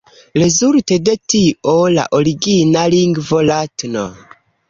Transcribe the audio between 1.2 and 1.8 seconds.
tio,